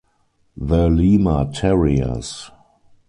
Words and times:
The 0.57 0.89
Lima 0.89 1.51
Terriers. 1.53 2.49